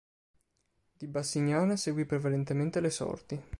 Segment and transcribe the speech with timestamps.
[0.97, 3.43] Di Bassignana seguì prevalentemente le sorti.